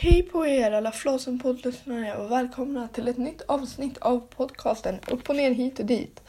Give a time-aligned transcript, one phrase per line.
[0.00, 5.36] Hej på er alla Flåsen-poddlyssnare och välkomna till ett nytt avsnitt av podcasten Upp och
[5.36, 6.22] ner hit och dit.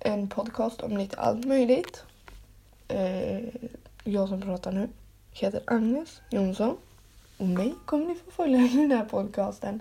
[0.00, 2.04] En podcast om lite allt möjligt.
[2.88, 3.38] Eh,
[4.04, 4.88] jag som pratar nu
[5.32, 6.76] heter Agnes Jonsson
[7.38, 9.80] och mig kommer ni få följa i den här podcasten.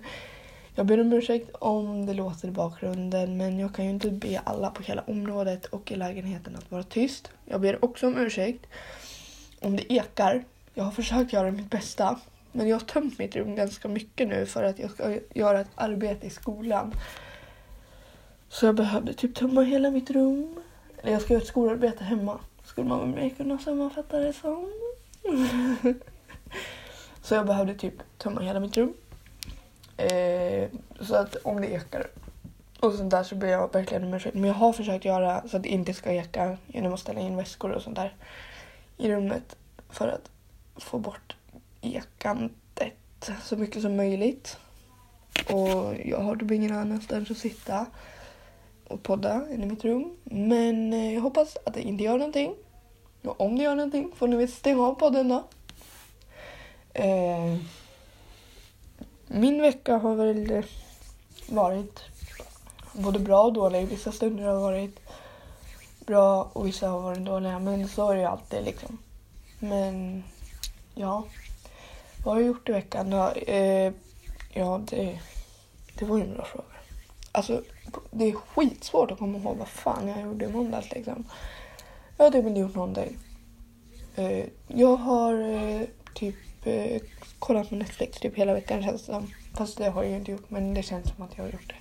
[0.75, 4.41] Jag ber om ursäkt om det låter i bakgrunden men jag kan ju inte be
[4.43, 7.31] alla på hela området och i lägenheten att vara tyst.
[7.45, 8.65] Jag ber också om ursäkt
[9.61, 10.43] om det ekar.
[10.73, 12.19] Jag har försökt göra mitt bästa
[12.57, 15.71] men jag har tömt mitt rum ganska mycket nu för att jag ska göra ett
[15.75, 16.93] arbete i skolan.
[18.49, 20.59] Så jag behövde typ tömma hela mitt rum.
[21.01, 22.39] Eller jag ska göra ett skolarbete hemma.
[22.65, 24.73] Skulle man väl kunna sammanfatta det som.
[27.21, 28.93] så jag behövde typ tömma hela mitt rum.
[29.97, 30.69] Eh,
[31.01, 32.07] så att om det ekar
[32.79, 34.35] och sånt där så ber jag verkligen om ursäkt.
[34.35, 37.37] Men jag har försökt göra så att det inte ska eka genom att ställa in
[37.37, 38.15] väskor och sånt där
[38.97, 39.55] i rummet
[39.89, 40.29] för att
[40.75, 41.35] få bort
[41.81, 42.53] ekandet
[43.43, 44.57] så mycket som möjligt.
[45.49, 47.85] Och jag har typ ingen annanstans att sitta
[48.87, 50.17] och podda än i mitt rum.
[50.23, 52.55] Men eh, jag hoppas att det inte gör någonting.
[53.23, 55.43] Och om det gör någonting får ni väl stänga av podden då.
[56.93, 57.57] Eh,
[59.27, 60.65] min vecka har väl eh,
[61.49, 62.01] varit
[62.93, 63.87] både bra och dålig.
[63.87, 64.99] Vissa stunder har varit
[66.05, 67.59] bra och vissa har varit dåliga.
[67.59, 68.97] Men så är det ju alltid liksom.
[69.59, 70.23] Men
[70.95, 71.23] ja,
[72.27, 73.93] vad har jag gjort i veckan Ja, Eh,
[74.53, 75.19] ja, det,
[75.99, 76.65] det var ju en bra fråga.
[77.31, 77.61] Alltså,
[78.11, 81.25] det är skitsvårt att komma ihåg vad fan jag gjorde i måndags liksom.
[82.17, 83.17] Jag har typ inte gjort någonting.
[84.15, 85.81] Eh, jag har eh,
[86.13, 87.01] typ eh,
[87.39, 89.27] kollat på Netflix typ hela veckan känns det som.
[89.53, 91.75] Fast det har jag inte gjort, men det känns som att jag har gjort det.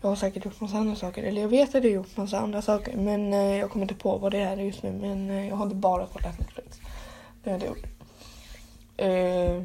[0.00, 2.38] Jag har säkert gjort massa andra saker, eller jag vet att jag har gjort massa
[2.38, 4.92] andra saker men eh, jag kommer inte på vad det är just nu.
[4.92, 6.80] Men eh, jag har inte bara kollat Netflix.
[7.44, 7.99] Det har jag gjort.
[9.00, 9.62] Eh,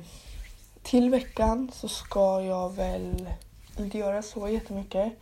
[0.84, 3.30] till veckan så ska jag väl
[3.78, 5.14] inte göra så jättemycket.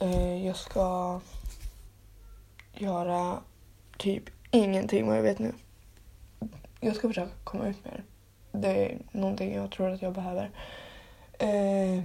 [0.00, 1.20] Eh, jag ska
[2.74, 3.38] göra
[3.98, 5.52] typ ingenting vad jag vet nu.
[6.80, 8.02] Jag ska försöka komma ut med det.
[8.58, 10.50] Det är någonting jag tror att jag behöver.
[11.38, 12.04] Eh,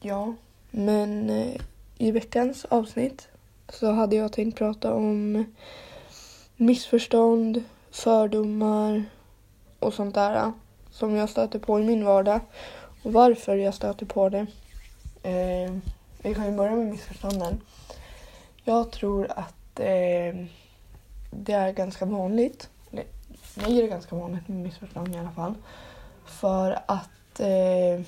[0.00, 0.34] ja,
[0.70, 1.60] men eh,
[1.98, 3.28] i veckans avsnitt
[3.68, 5.44] så hade jag tänkt prata om
[6.56, 9.04] missförstånd, fördomar
[9.78, 10.50] och sånt där äh,
[10.90, 12.40] som jag stöter på i min vardag
[13.02, 14.46] och varför jag stöter på det.
[15.22, 15.72] Eh,
[16.22, 17.60] vi kan ju börja med missförstånden.
[18.64, 20.46] Jag tror att eh,
[21.30, 23.04] det är ganska vanligt, eller
[23.54, 25.54] mig är det ganska vanligt med missförstånd i alla fall.
[26.26, 28.06] För att eh,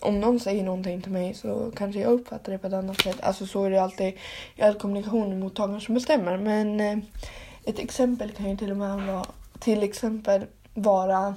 [0.00, 3.20] om någon säger någonting till mig så kanske jag uppfattar det på ett annat sätt.
[3.20, 4.14] Alltså så är det alltid
[4.56, 6.36] i all kommunikation mottagaren som bestämmer.
[6.38, 6.98] Men eh,
[7.64, 9.26] ett exempel kan ju till och med vara
[9.58, 11.34] till exempel vara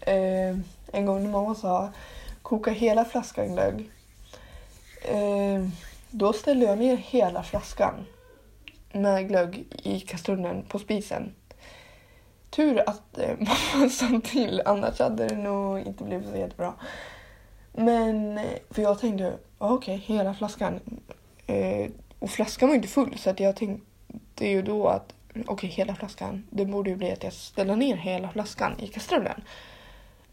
[0.00, 0.56] eh,
[0.92, 1.92] en gång när mamma sa
[2.42, 3.90] koka hela flaskan glögg.
[5.02, 5.68] Eh,
[6.10, 8.06] då ställde jag ner hela flaskan
[8.92, 11.34] med glögg i kastrullen på spisen.
[12.50, 16.74] Tur att eh, mamma sa till, annars hade det nog inte blivit så jättebra.
[17.72, 20.80] Men, eh, för jag tänkte, ah, okej, okay, hela flaskan.
[21.46, 25.70] Eh, och flaskan var inte full så att jag tänkte ju då att okej, okay,
[25.70, 26.46] hela flaskan.
[26.50, 29.42] Det borde ju bli att jag ställer ner hela flaskan i kastrullen.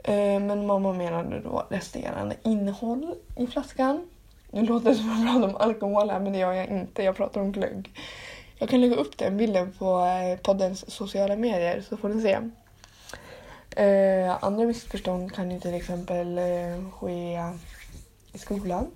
[0.03, 4.07] Eh, men mamma menade då resterande innehåll i flaskan.
[4.51, 7.03] Nu låter det som att jag pratar om alkohol här, men det gör jag inte.
[7.03, 7.91] Jag pratar om glögg.
[8.57, 12.37] Jag kan lägga upp den bilden på eh, poddens sociala medier så får ni se.
[13.83, 17.39] Eh, andra missförstånd kan ju till exempel eh, ske
[18.33, 18.87] i skolan.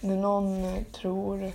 [0.00, 1.52] När någon tror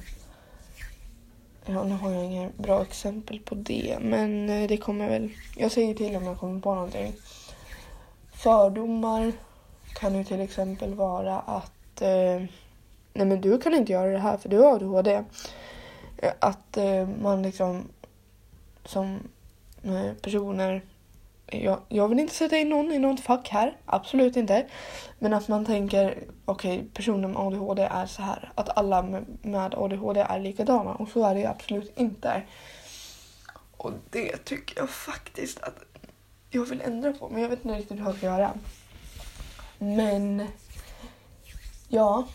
[1.67, 5.29] Ja, nu har jag inga bra exempel på det, men eh, det kommer väl...
[5.57, 7.13] Jag säger till om jag kommer på någonting.
[8.33, 9.31] Fördomar
[9.93, 12.43] kan ju till exempel vara att eh,
[13.13, 15.23] nej men du kan inte göra det här för du har ADHD.
[16.17, 17.83] Eh, att eh, man liksom
[18.85, 19.19] som
[20.21, 20.81] personer
[21.47, 24.65] jag, jag vill inte sätta in någon i något fack här, absolut inte.
[25.19, 28.51] Men att man tänker, okej, okay, personer med ADHD är så här.
[28.55, 32.41] Att alla med, med ADHD är likadana och så är det absolut inte.
[33.77, 35.75] Och det tycker jag faktiskt att
[36.49, 38.53] jag vill ändra på, men jag vet inte riktigt hur jag ska göra.
[39.77, 40.47] Men
[41.87, 42.27] ja,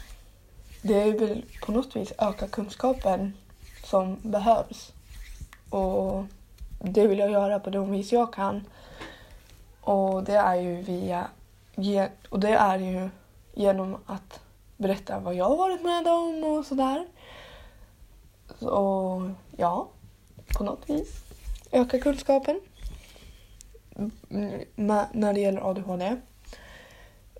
[0.82, 3.37] det är väl på något vis öka kunskapen
[3.85, 4.93] som behövs.
[5.70, 6.25] Och
[6.81, 8.65] det vill jag göra på de vis jag kan.
[9.81, 11.29] Och det är ju via
[12.29, 13.09] och det är ju
[13.55, 14.41] genom att
[14.77, 17.06] berätta vad jag har varit med om och sådär.
[18.59, 19.88] Så ja,
[20.56, 21.31] på något vis
[21.73, 22.61] öka kunskapen.
[24.31, 24.61] Mm,
[25.12, 26.17] när det gäller ADHD.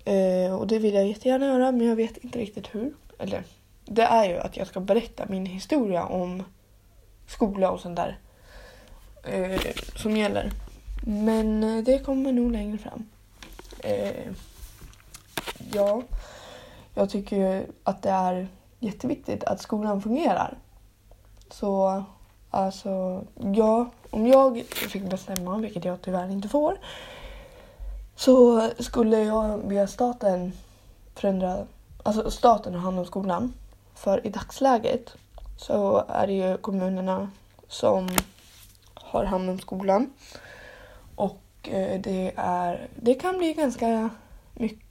[0.05, 2.93] Eh, och det vill jag jättegärna göra men jag vet inte riktigt hur.
[3.19, 3.43] Eller
[3.85, 6.43] det är ju att jag ska berätta min historia om
[7.27, 8.19] skola och sånt där.
[9.23, 9.61] Eh,
[9.95, 10.51] som gäller.
[11.01, 13.09] Men eh, det kommer nog längre fram.
[13.79, 14.31] Eh,
[15.73, 16.01] ja,
[16.93, 18.47] jag tycker ju att det är
[18.79, 20.57] jätteviktigt att skolan fungerar.
[21.49, 22.03] Så
[22.49, 23.23] alltså,
[23.53, 26.77] ja, om jag fick bestämma, vilket jag tyvärr inte får,
[28.15, 30.53] så skulle jag be staten
[31.15, 31.65] förändra,
[32.03, 33.53] alltså staten har hand om skolan.
[33.95, 35.15] För i dagsläget
[35.57, 37.31] så är det ju kommunerna
[37.67, 38.09] som
[39.11, 40.13] har hand om skolan.
[41.15, 44.09] Och eh, det, är, det kan bli ganska
[44.53, 44.87] mycket,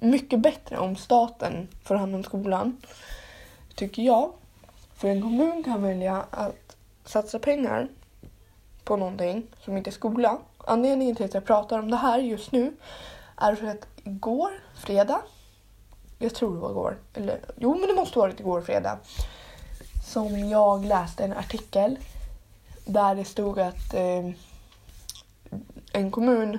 [0.00, 2.82] mycket bättre om staten får hand om skolan,
[3.74, 4.32] tycker jag.
[4.94, 7.88] För en kommun kan välja att satsa pengar
[8.84, 10.38] på någonting som inte är skola.
[10.58, 12.76] Anledningen till att jag pratar om det här just nu
[13.36, 15.20] är för att igår, fredag,
[16.18, 18.98] jag tror det var igår, eller jo men det måste varit igår fredag,
[20.04, 21.98] som jag läste en artikel
[22.84, 24.30] där det stod att eh,
[25.92, 26.58] en kommun,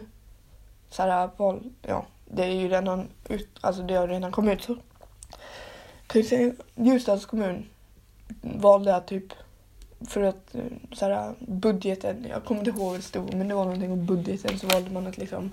[0.90, 1.30] så här,
[1.82, 4.78] ja, det är ju redan ut, alltså det har redan kommit ut så.
[6.76, 7.66] Ljusdals kommun
[8.42, 9.34] valde att typ
[10.08, 10.62] för att eh,
[10.94, 14.06] så här, budgeten, jag kommer inte ihåg vad det stod men det var någonting om
[14.06, 15.52] budgeten så valde man att liksom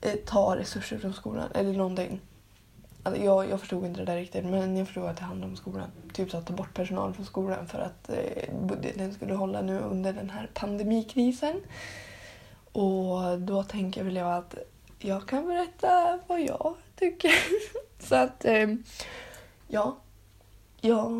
[0.00, 2.20] eh, ta resurser från skolan eller någonting.
[3.02, 5.56] Alltså, jag, jag förstod inte det där riktigt men jag förstod att det handlade om
[5.56, 5.90] skolan.
[6.12, 9.78] Typ så att ta bort personal från skolan för att eh, budgeten skulle hålla nu
[9.78, 11.60] under den här pandemikrisen.
[12.72, 14.54] Och då tänker väl jag att
[14.98, 17.32] jag kan berätta vad jag tycker.
[17.98, 18.68] så att eh,
[19.68, 19.96] ja,
[20.80, 21.10] jag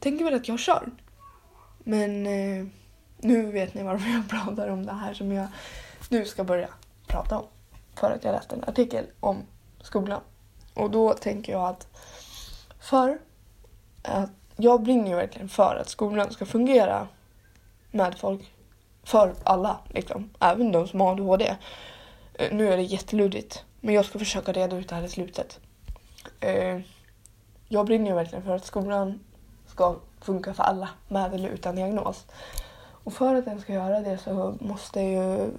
[0.00, 0.90] tänker väl att jag kör.
[1.78, 2.66] Men eh,
[3.16, 5.46] nu vet ni varför jag pratar om det här som jag
[6.08, 6.68] nu ska börja
[7.06, 7.46] prata om.
[7.94, 9.42] För att jag läste en artikel om
[9.80, 10.20] skolan.
[10.80, 11.86] Och då tänker jag att
[12.80, 13.18] för
[14.02, 17.08] att jag brinner ju verkligen för att skolan ska fungera
[17.90, 18.52] med folk.
[19.04, 20.30] För alla, liksom.
[20.40, 21.56] Även de som har ADHD.
[22.34, 25.60] Eh, nu är det jätteluddigt, men jag ska försöka reda ut det här i slutet.
[26.40, 26.80] Eh,
[27.68, 29.20] jag brinner ju verkligen för att skolan
[29.66, 32.26] ska funka för alla med eller utan diagnos.
[33.04, 35.50] Och för att den ska göra det så måste ju,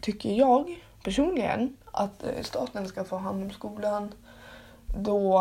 [0.00, 4.14] tycker jag personligen, att eh, staten ska få hand om skolan
[4.94, 5.40] då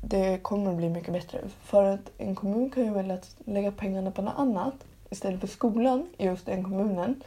[0.00, 1.40] det kommer bli mycket bättre.
[1.62, 4.74] För att en kommun kan ju välja att lägga pengarna på något annat
[5.10, 7.22] istället för skolan i just den kommunen.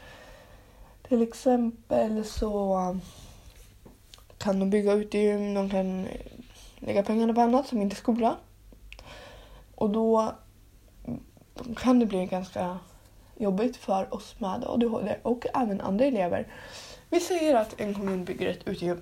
[1.08, 2.98] Till exempel så
[4.38, 6.08] kan de bygga ut gym, de kan
[6.76, 8.36] lägga pengarna på annat som inte skola.
[9.76, 10.32] Och då
[11.78, 12.80] kan det bli ganska
[13.38, 16.48] jobbigt för oss med ADHD och även andra elever.
[17.10, 19.02] Vi säger att en kommun bygger ett utegym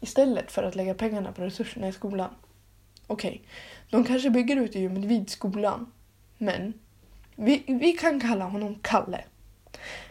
[0.00, 2.30] istället för att lägga pengarna på resurserna i skolan.
[3.06, 3.40] Okej, okay.
[3.90, 5.92] de kanske bygger utegymmet vid skolan,
[6.38, 6.72] men
[7.36, 9.24] vi, vi kan kalla honom Kalle.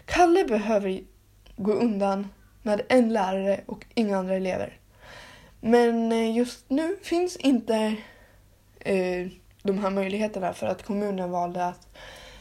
[0.06, 1.02] Kalle behöver
[1.58, 2.28] gå undan
[2.62, 4.80] med en lärare och inga andra elever.
[5.60, 7.96] Men eh, just nu finns inte
[8.80, 9.28] eh,
[9.64, 11.88] de här möjligheterna för att kommunen valde att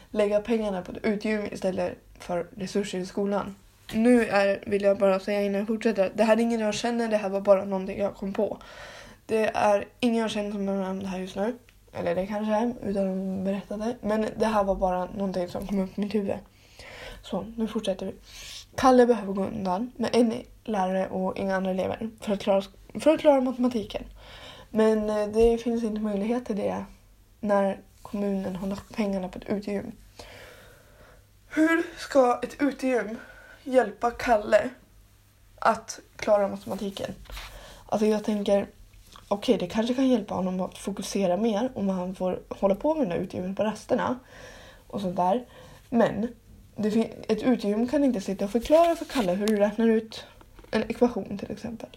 [0.09, 3.55] lägga pengarna på ett utegym istället för resurser i skolan.
[3.93, 7.07] Nu är, vill jag bara säga innan jag fortsätter, det här är ingen jag känner,
[7.07, 8.57] det här var bara någonting jag kom på.
[9.25, 11.55] Det är ingen jag känner som är med om det här just nu.
[11.93, 13.95] Eller det kanske är, utan att berätta det.
[14.01, 16.35] Men det här var bara någonting som kom upp i mitt huvud.
[17.21, 18.13] Så, nu fortsätter vi.
[18.75, 22.61] Kalle behöver gå undan med en lärare och inga andra elever för att klara,
[22.99, 24.03] för att klara matematiken.
[24.69, 26.85] Men eh, det finns inte möjlighet till det
[27.39, 29.91] när kommunen har lagt pengarna på ett utegym.
[31.47, 33.17] Hur ska ett utegym
[33.65, 34.69] hjälpa Kalle
[35.59, 37.13] att klara matematiken?
[37.85, 38.67] Alltså jag tänker,
[39.27, 42.95] okej okay, det kanske kan hjälpa honom att fokusera mer om han får hålla på
[42.95, 44.19] med den där utegymmet på rasterna
[44.87, 45.45] och sånt där.
[45.89, 46.27] Men
[47.27, 50.25] ett utegym kan inte sitta och förklara för Kalle hur du räknar ut
[50.71, 51.89] en ekvation till exempel.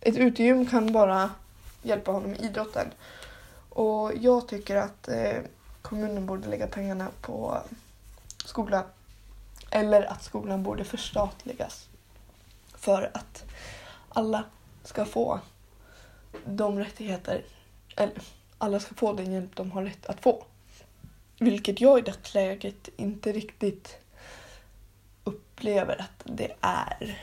[0.00, 1.30] Ett utegym kan bara
[1.82, 2.86] hjälpa honom i idrotten.
[3.68, 5.38] Och jag tycker att eh,
[5.82, 7.58] kommunen borde lägga pengarna på
[8.44, 8.84] skolan.
[9.74, 11.88] Eller att skolan borde förstatligas.
[12.74, 13.44] För att
[14.08, 14.44] alla
[14.84, 15.40] ska få
[16.44, 17.44] de rättigheter,
[17.96, 18.22] eller
[18.58, 20.44] alla ska få den hjälp de har rätt att få.
[21.38, 23.96] Vilket jag i dagsläget inte riktigt
[25.24, 27.18] upplever att det är.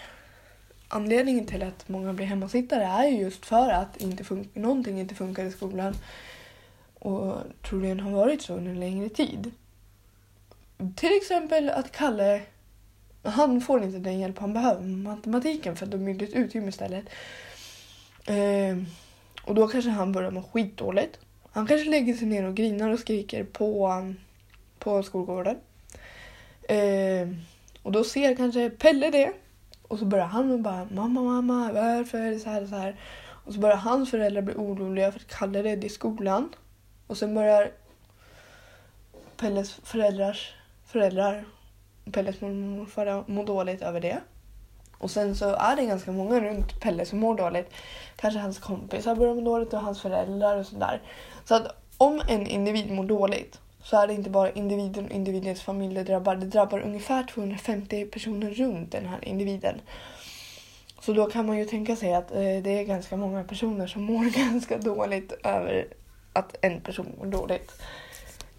[0.88, 5.52] Anledningen till att många blir hemmasittare är just för att inte någonting inte funkar i
[5.52, 5.96] skolan
[7.00, 9.52] och troligen har varit så under en längre tid.
[10.96, 12.42] Till exempel att Kalle
[13.24, 16.70] han får inte den hjälp han behöver med matematiken för att de byggde ett utrymme
[16.70, 17.06] istället.
[18.26, 18.78] Eh,
[19.44, 21.20] och då kanske han börjar må skitdåligt.
[21.52, 24.20] Han kanske lägger sig ner och grinar och skriker på, um,
[24.80, 25.58] på skolgården.
[26.70, 27.28] Eh,
[27.84, 29.34] och då ser kanske Pelle det.
[29.88, 32.76] Och så börjar han och bara mamma, mamma, varför är det så här och så
[32.76, 32.96] här?
[33.46, 36.50] Och så börjar hans föräldrar bli oroliga för att Kalle är rädd i skolan.
[37.08, 37.72] Och sen börjar
[39.38, 40.54] Pelles föräldrars
[40.92, 41.46] föräldrar,
[42.12, 44.20] Pelles morfar, mår dåligt över det.
[44.98, 47.70] Och sen så är det ganska många runt Pelle som mår dåligt.
[48.16, 51.02] Kanske hans kompisar börjar må dåligt och hans föräldrar och sådär.
[51.46, 55.62] Så att om en individ mår dåligt så är det inte bara individen och individens
[55.62, 56.36] familj det drabbar.
[56.36, 59.82] Det drabbar ungefär 250 personer runt den här individen.
[61.02, 64.04] Så då kan man ju tänka sig att eh, det är ganska många personer som
[64.04, 65.88] mår ganska dåligt över
[66.34, 67.72] att en person mår dåligt.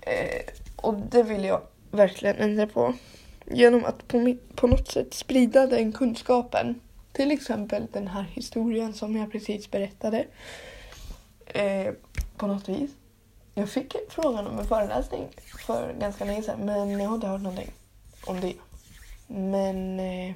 [0.01, 0.43] Eh,
[0.77, 1.61] och det vill jag
[1.91, 2.95] verkligen ändra på.
[3.47, 6.81] Genom att på, på något sätt sprida den kunskapen.
[7.13, 10.27] Till exempel den här historien som jag precis berättade.
[11.47, 11.93] Eh,
[12.37, 12.91] på något vis.
[13.55, 15.29] Jag fick frågan om en föreläsning
[15.67, 17.73] för ganska länge sedan men jag har inte hört någonting
[18.27, 18.55] om det.
[19.27, 20.35] Men eh,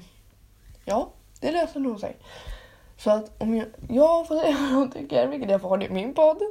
[0.85, 1.09] ja,
[1.39, 2.15] det löser nog sig.
[2.97, 6.13] Så att om jag, jag får säga vad jag tycker, vilket jag får i min
[6.13, 6.41] podd,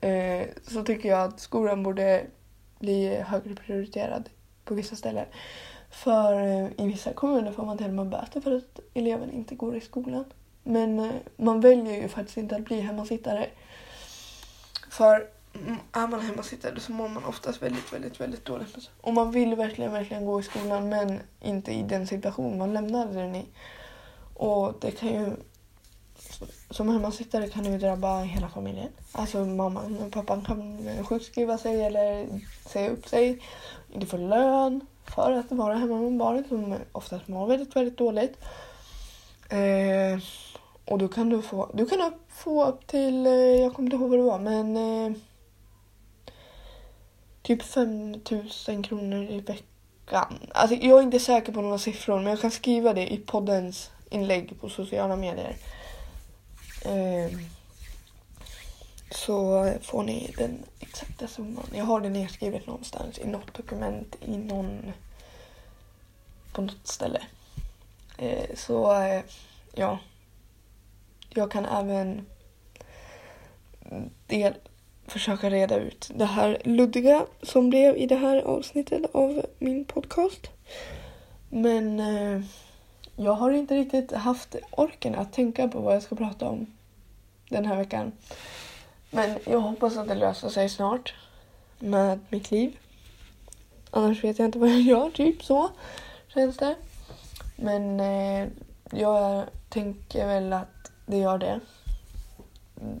[0.00, 2.26] eh, så tycker jag att skolan borde
[2.78, 4.28] bli högre prioriterad
[4.64, 5.26] på vissa ställen.
[5.90, 9.54] För eh, i vissa kommuner får man till och med böter för att eleven inte
[9.54, 10.24] går i skolan.
[10.62, 13.46] Men eh, man väljer ju faktiskt inte att bli hemmasittare.
[14.90, 18.74] För mm, är man hemmasittare så mår man oftast väldigt, väldigt, väldigt dåligt.
[18.74, 18.90] Alltså.
[19.00, 23.12] Och man vill verkligen, verkligen gå i skolan men inte i den situation man lämnade
[23.12, 23.46] den i.
[24.34, 25.30] Och det kan ju...
[26.70, 28.88] Som hemmasittare kan det ju drabba hela familjen.
[29.12, 32.26] Alltså mamman och pappan kan sjukskriva sig eller
[32.66, 33.42] säga upp sig.
[33.92, 34.80] Inte få lön
[35.14, 38.38] för att vara hemma med barnet som oftast mår väldigt, väldigt dåligt.
[39.48, 40.18] Eh,
[40.84, 44.10] och då kan du få, du kan få upp till, eh, jag kommer inte ihåg
[44.10, 45.16] vad det var, men eh,
[47.42, 50.38] typ 5000 kronor i veckan.
[50.50, 53.90] Alltså jag är inte säker på några siffror men jag kan skriva det i poddens
[54.10, 55.56] inlägg på sociala medier.
[56.84, 57.38] Eh,
[59.10, 61.66] så får ni den exakta summan.
[61.72, 64.92] Jag har det nedskrivet någonstans i något dokument i någon
[66.52, 67.22] på något ställe.
[68.18, 69.22] Eh, så eh,
[69.74, 69.98] ja,
[71.30, 72.26] jag kan även
[74.26, 74.54] del,
[75.06, 80.50] försöka reda ut det här luddiga som blev i det här avsnittet av min podcast.
[81.48, 82.42] Men eh,
[83.20, 86.66] jag har inte riktigt haft orken att tänka på vad jag ska prata om
[87.48, 88.12] den här veckan.
[89.10, 91.14] Men jag hoppas att det löser sig snart
[91.78, 92.76] med mitt liv.
[93.90, 95.70] Annars vet jag inte vad jag gör, typ så
[96.28, 96.76] känns det.
[97.56, 98.48] Men eh,
[98.90, 101.60] jag tänker väl att det gör det.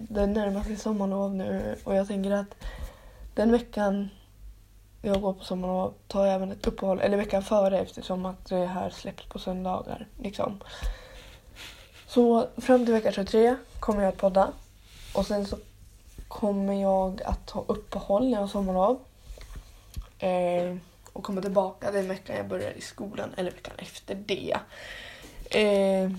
[0.08, 2.54] Det närmar sig sommarlov nu och jag tänker att
[3.34, 4.08] den veckan
[5.02, 8.66] jag går på sommarlov tar jag även ett uppehåll, eller veckan före eftersom att det
[8.66, 10.06] här släpps på söndagar.
[10.16, 10.60] Liksom.
[12.06, 14.52] Så fram till vecka 23 kommer jag att podda
[15.14, 15.56] och sen så
[16.28, 18.98] kommer jag att ta uppehåll när jag har sommarlov.
[20.18, 20.76] Eh,
[21.12, 24.56] och komma tillbaka den veckan jag börjar i skolan eller veckan efter det.
[25.50, 26.10] Eh,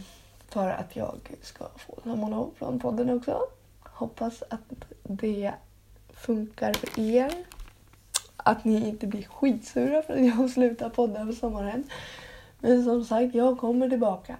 [0.50, 3.42] för att jag ska få sommarlov från podden också.
[3.84, 4.62] Hoppas att
[5.04, 5.54] det
[6.14, 7.32] funkar för er.
[8.44, 11.84] Att ni inte blir skitsura för att jag slutar podda över sommaren.
[12.60, 14.38] Men som sagt, jag kommer tillbaka.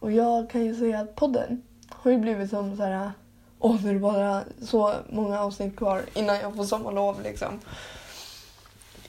[0.00, 3.10] Och jag kan ju säga att podden har ju blivit som så här
[3.58, 7.60] Åh, nu är det bara så många avsnitt kvar innan jag får sommarlov liksom.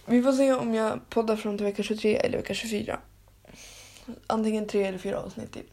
[0.05, 2.99] Vi får se om jag poddar fram till vecka 23 eller vecka 24.
[4.27, 5.65] Antingen tre eller fyra avsnitt till.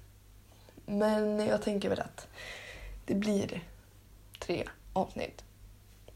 [0.86, 2.28] Men jag tänker väl att
[3.06, 3.62] det blir
[4.38, 5.44] tre avsnitt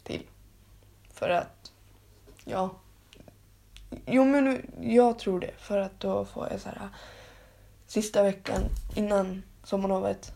[0.02, 0.22] till.
[1.12, 1.72] För att,
[2.46, 2.70] ja.
[4.06, 5.50] Jo men jag tror det.
[5.58, 6.88] För att då får jag så här äh,
[7.86, 8.62] sista veckan
[8.94, 10.32] innan sommarlovet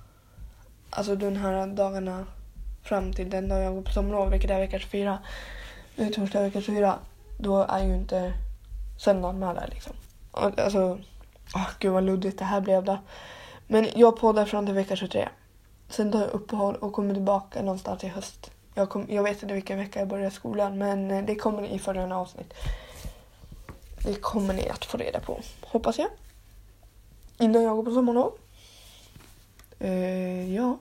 [0.91, 2.27] alltså de här dagarna
[2.83, 5.19] fram till den dag jag går på sommarlov, vilket är vecka 24.
[5.97, 6.99] Nu är torsdag vecka 24.
[7.39, 8.33] Då är ju inte
[8.99, 9.93] söndagen med där liksom.
[10.31, 10.99] Alltså,
[11.55, 12.99] åh, gud vad luddigt det här blev då.
[13.67, 15.29] Men jag poddar fram till vecka 23.
[15.89, 18.51] Sen tar jag uppehåll och kommer tillbaka någonstans i höst.
[18.75, 21.79] Jag, kom, jag vet inte vilken vecka jag börjar skolan men eh, det kommer i
[21.79, 22.55] följande avsnitt.
[24.05, 26.09] Det kommer ni att få reda på, hoppas jag.
[27.39, 28.33] Innan jag går på sommarlov.
[29.79, 30.79] Eh, ja.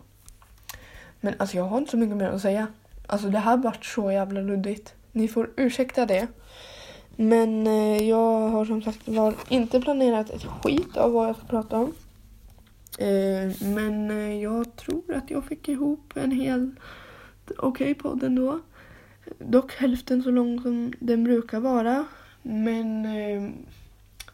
[1.19, 2.67] Men alltså jag har inte så mycket mer att säga.
[3.07, 4.93] Alltså det här vart så jävla luddigt.
[5.11, 6.27] Ni får ursäkta det.
[7.15, 11.45] Men eh, jag har som sagt var inte planerat ett skit av vad jag ska
[11.45, 11.93] prata om.
[12.97, 16.71] Eh, men eh, jag tror att jag fick ihop en hel
[17.57, 18.59] okej okay podd ändå.
[19.39, 22.05] Dock hälften så lång som den brukar vara.
[22.41, 23.49] Men eh,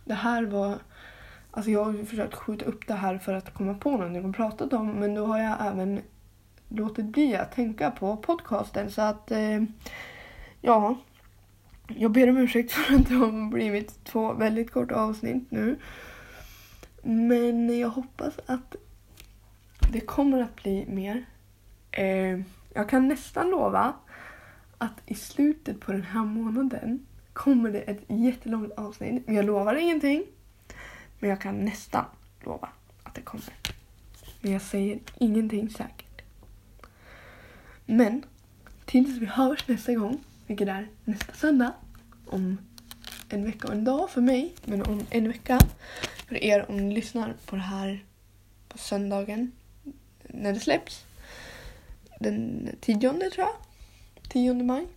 [0.05, 0.77] det här var...
[1.51, 4.77] Alltså jag har försökt skjuta upp det här för att komma på någonting och prata
[4.77, 4.91] om.
[4.91, 6.01] Men då har jag även
[6.69, 8.91] låtit bli att tänka på podcasten.
[8.91, 9.63] Så att eh,
[10.61, 10.95] ja,
[11.87, 15.79] jag ber om ursäkt för att det har blivit två väldigt korta avsnitt nu.
[17.03, 18.75] Men jag hoppas att
[19.91, 21.25] det kommer att bli mer.
[21.91, 22.39] Eh,
[22.75, 23.93] jag kan nästan lova
[24.77, 29.23] att i slutet på den här månaden kommer det ett jättelångt avsnitt.
[29.25, 30.23] Men jag lovar ingenting.
[31.19, 32.05] Men jag kan nästan
[32.43, 32.69] lova
[33.03, 33.53] att det kommer.
[34.41, 36.21] Men jag säger ingenting säkert.
[37.85, 38.23] Men
[38.85, 40.17] tills vi hörs nästa gång,
[40.47, 41.73] vilket är nästa söndag,
[42.25, 42.57] om
[43.29, 45.59] en vecka och en dag för mig, men om en vecka
[46.27, 48.05] för er om ni lyssnar på det här
[48.67, 49.51] på söndagen
[50.23, 51.05] när det släpps.
[52.19, 53.55] Den tionde tror jag.
[54.29, 54.87] 10 maj.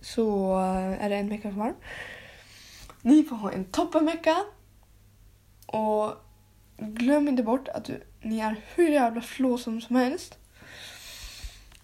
[0.00, 1.74] Så eh, är det en vecka kvar.
[3.02, 4.36] Ni får ha en toppenvecka.
[5.66, 6.12] Och
[6.76, 10.38] glöm inte bort att du, ni är hur jävla flåsom som helst.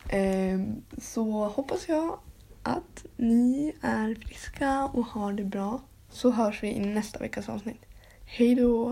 [0.08, 2.18] Ehm, så hoppas jag
[2.62, 5.80] att ni är friska och har det bra.
[6.10, 7.86] Så hörs vi i nästa veckas avsnitt.
[8.24, 8.88] Hej då!